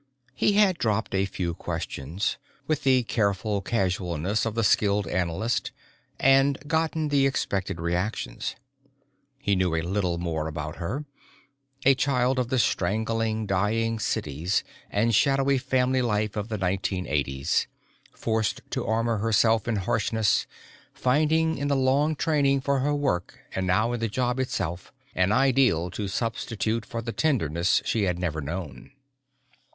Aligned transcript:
He 0.33 0.53
had 0.53 0.79
dropped 0.79 1.13
a 1.13 1.27
few 1.27 1.53
questions, 1.53 2.39
with 2.65 2.81
the 2.81 3.03
careful 3.03 3.61
casualness 3.61 4.47
of 4.47 4.55
the 4.55 4.63
skilled 4.63 5.05
analyst, 5.05 5.71
and 6.19 6.57
gotten 6.65 7.09
the 7.09 7.27
expected 7.27 7.79
reactions. 7.79 8.55
He 9.37 9.55
knew 9.55 9.75
a 9.75 9.83
little 9.83 10.17
more 10.17 10.47
about 10.47 10.77
her 10.77 11.05
a 11.85 11.93
child 11.93 12.39
of 12.39 12.47
the 12.49 12.57
strangling 12.57 13.45
dying 13.45 13.99
cities 13.99 14.63
and 14.89 15.13
shadowy 15.13 15.59
family 15.59 16.01
life 16.01 16.35
of 16.35 16.47
the 16.49 16.57
1980's, 16.57 17.67
forced 18.11 18.61
to 18.71 18.87
armor 18.87 19.17
herself 19.19 19.67
in 19.67 19.75
harshness, 19.75 20.47
finding 20.95 21.59
in 21.59 21.67
the 21.67 21.75
long 21.75 22.15
training 22.15 22.61
for 22.61 22.79
her 22.79 22.95
work 22.95 23.37
and 23.53 23.67
now 23.67 23.91
in 23.93 23.99
the 23.99 24.07
job 24.07 24.39
itself 24.39 24.91
an 25.13 25.31
ideal 25.31 25.91
to 25.91 26.07
substitute 26.07 26.87
for 26.87 27.03
the 27.03 27.11
tenderness 27.13 27.83
she 27.85 28.05
had 28.05 28.17
never 28.17 28.41
known. 28.41 28.89